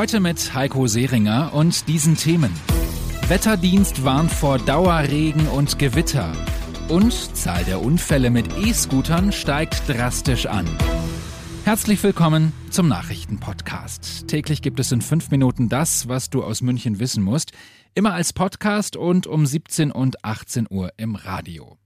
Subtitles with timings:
[0.00, 2.50] Heute mit Heiko Seringer und diesen Themen.
[3.28, 6.32] Wetterdienst warnt vor Dauerregen und Gewitter.
[6.88, 10.66] Und Zahl der Unfälle mit E-Scootern steigt drastisch an.
[11.66, 14.26] Herzlich willkommen zum Nachrichtenpodcast.
[14.26, 17.52] Täglich gibt es in fünf Minuten das, was du aus München wissen musst.
[17.94, 21.76] Immer als Podcast und um 17 und 18 Uhr im Radio.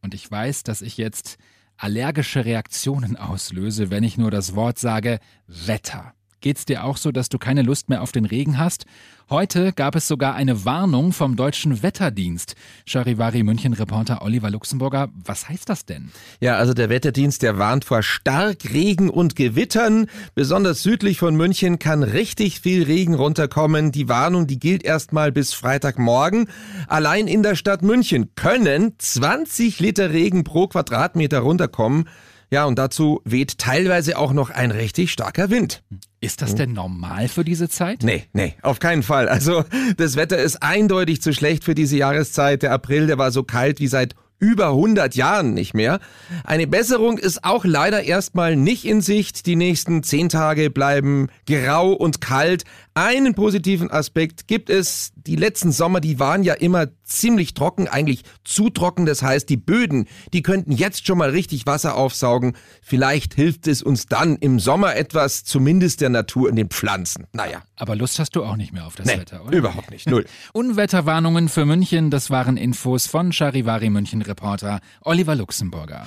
[0.00, 1.36] Und ich weiß, dass ich jetzt
[1.76, 6.14] allergische Reaktionen auslöse, wenn ich nur das Wort sage Wetter.
[6.40, 8.86] Geht's dir auch so, dass du keine Lust mehr auf den Regen hast?
[9.28, 12.54] Heute gab es sogar eine Warnung vom deutschen Wetterdienst.
[12.86, 16.10] Charivari München Reporter Oliver Luxemburger, was heißt das denn?
[16.40, 20.06] Ja, also der Wetterdienst, der warnt vor Starkregen und Gewittern.
[20.34, 23.90] Besonders südlich von München kann richtig viel Regen runterkommen.
[23.90, 26.48] Die Warnung, die gilt erstmal bis Freitagmorgen.
[26.86, 32.08] Allein in der Stadt München können 20 Liter Regen pro Quadratmeter runterkommen.
[32.50, 35.82] Ja, und dazu weht teilweise auch noch ein richtig starker Wind.
[36.20, 38.02] Ist das denn normal für diese Zeit?
[38.02, 39.28] Nee, nee, auf keinen Fall.
[39.28, 39.64] Also
[39.96, 42.62] das Wetter ist eindeutig zu schlecht für diese Jahreszeit.
[42.62, 46.00] Der April, der war so kalt wie seit über 100 Jahren nicht mehr.
[46.44, 49.46] Eine Besserung ist auch leider erstmal nicht in Sicht.
[49.46, 52.64] Die nächsten zehn Tage bleiben grau und kalt.
[52.94, 55.12] Einen positiven Aspekt gibt es.
[55.16, 59.06] Die letzten Sommer, die waren ja immer ziemlich trocken, eigentlich zu trocken.
[59.06, 62.54] Das heißt, die Böden, die könnten jetzt schon mal richtig Wasser aufsaugen.
[62.82, 67.26] Vielleicht hilft es uns dann im Sommer etwas, zumindest der Natur und den Pflanzen.
[67.32, 67.62] Naja.
[67.76, 69.56] Aber Lust hast du auch nicht mehr auf das nee, Wetter, oder?
[69.56, 70.08] Überhaupt nicht.
[70.08, 70.24] Null.
[70.52, 76.06] Unwetterwarnungen für München, das waren Infos von Charivari München Reporter Oliver Luxemburger.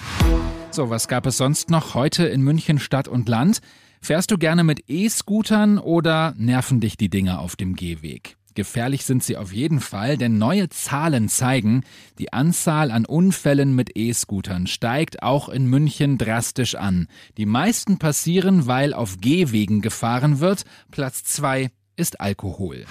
[0.72, 3.60] So, was gab es sonst noch heute in München Stadt und Land?
[4.02, 8.38] Fährst du gerne mit E-Scootern oder nerven dich die Dinger auf dem Gehweg?
[8.54, 11.84] Gefährlich sind sie auf jeden Fall, denn neue Zahlen zeigen,
[12.20, 17.08] die Anzahl an Unfällen mit E-Scootern steigt auch in München drastisch an.
[17.38, 20.66] Die meisten passieren, weil auf Gehwegen gefahren wird.
[20.92, 22.86] Platz zwei ist Alkohol.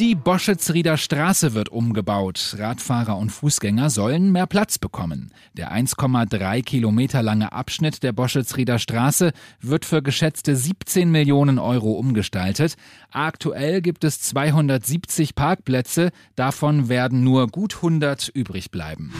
[0.00, 2.56] Die Boschetsrieder Straße wird umgebaut.
[2.58, 5.30] Radfahrer und Fußgänger sollen mehr Platz bekommen.
[5.52, 12.76] Der 1,3 Kilometer lange Abschnitt der Boschetsrieder Straße wird für geschätzte 17 Millionen Euro umgestaltet.
[13.10, 19.12] Aktuell gibt es 270 Parkplätze, davon werden nur gut 100 übrig bleiben.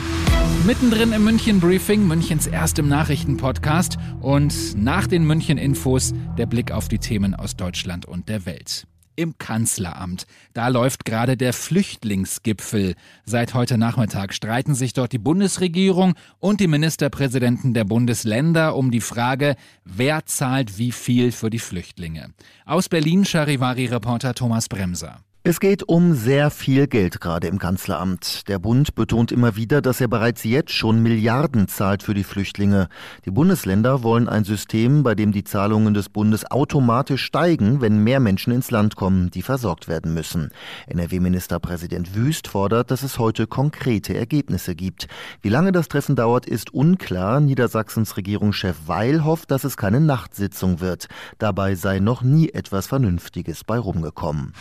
[0.67, 6.89] Mittendrin im München Briefing, Münchens erstem Nachrichtenpodcast und nach den München Infos der Blick auf
[6.89, 8.87] die Themen aus Deutschland und der Welt
[9.21, 10.27] im Kanzleramt.
[10.55, 12.95] Da läuft gerade der Flüchtlingsgipfel.
[13.25, 19.01] Seit heute Nachmittag streiten sich dort die Bundesregierung und die Ministerpräsidenten der Bundesländer um die
[19.01, 22.33] Frage, wer zahlt wie viel für die Flüchtlinge.
[22.65, 25.21] Aus Berlin Charivari-Reporter Thomas Bremser.
[25.43, 28.47] Es geht um sehr viel Geld gerade im Kanzleramt.
[28.47, 32.89] Der Bund betont immer wieder, dass er bereits jetzt schon Milliarden zahlt für die Flüchtlinge.
[33.25, 38.21] Die Bundesländer wollen ein System, bei dem die Zahlungen des Bundes automatisch steigen, wenn mehr
[38.21, 40.51] Menschen ins Land kommen, die versorgt werden müssen.
[40.89, 45.09] NRW-Ministerpräsident Wüst fordert, dass es heute konkrete Ergebnisse gibt.
[45.41, 47.41] Wie lange das Treffen dauert, ist unklar.
[47.41, 51.07] Niedersachsens Regierungschef Weil hofft, dass es keine Nachtsitzung wird.
[51.39, 54.53] Dabei sei noch nie etwas Vernünftiges bei rumgekommen.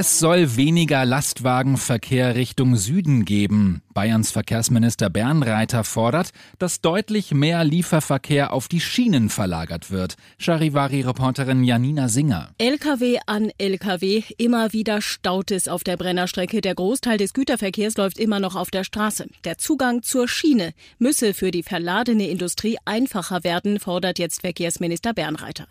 [0.00, 3.82] Es soll weniger Lastwagenverkehr Richtung Süden geben.
[3.94, 10.14] Bayerns Verkehrsminister Bernreiter fordert, dass deutlich mehr Lieferverkehr auf die Schienen verlagert wird.
[10.38, 12.50] Charivari-Reporterin Janina Singer.
[12.58, 14.22] LKW an LKW.
[14.36, 16.60] Immer wieder staut es auf der Brennerstrecke.
[16.60, 19.26] Der Großteil des Güterverkehrs läuft immer noch auf der Straße.
[19.42, 25.66] Der Zugang zur Schiene müsse für die verladene Industrie einfacher werden, fordert jetzt Verkehrsminister Bernreiter.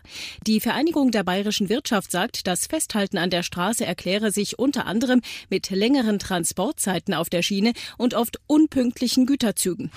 [0.46, 3.86] Die Vereinigung der bayerischen Wirtschaft sagt, das Festhalten an der Straße
[4.18, 9.90] erkläre sich unter anderem mit längeren Transportzeiten auf der Schiene und oft unpünktlichen Güterzügen.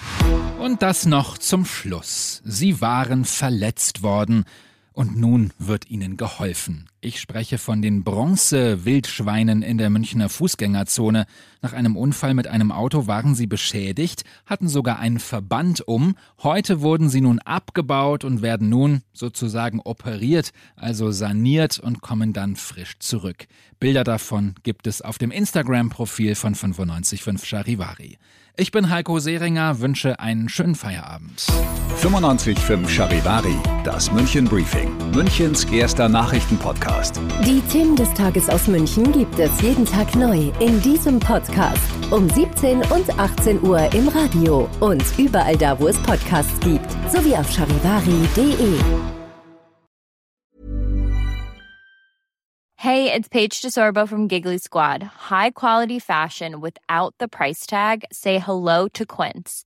[0.60, 2.42] Und das noch zum Schluss.
[2.46, 4.46] Sie waren verletzt worden.
[4.94, 6.91] Und nun wird ihnen geholfen.
[7.04, 11.26] Ich spreche von den Bronze-Wildschweinen in der Münchner Fußgängerzone.
[11.64, 16.14] Nach einem Unfall mit einem Auto waren sie beschädigt, hatten sogar einen Verband um.
[16.44, 22.56] Heute wurden sie nun abgebaut und werden nun sozusagen operiert, also saniert und kommen dann
[22.56, 23.48] frisch zurück.
[23.80, 28.20] Bilder davon gibt es auf dem Instagram-Profil von 955 Charivari.
[28.58, 31.48] Ich bin Heiko Seringer, wünsche einen schönen Feierabend.
[32.00, 36.91] 95.5 Charivari, das München Briefing, Münchens erster Nachrichtenpodcast.
[36.92, 37.22] Podcast.
[37.46, 41.82] Die Themen des Tages aus München gibt es jeden Tag neu in diesem Podcast.
[42.12, 46.90] Um 17 und 18 Uhr im Radio und überall da, wo es Podcasts gibt.
[47.10, 48.80] Sowie auf charivari.de.
[52.76, 55.04] Hey, it's Paige DeSorbo from Giggly Squad.
[55.30, 58.06] High quality fashion without the price tag?
[58.12, 59.66] Say hello to Quince.